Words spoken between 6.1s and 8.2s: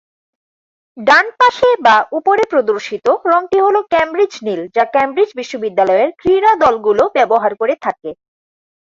ক্রীড়া দলগুলো ব্যবহার করে থাকে।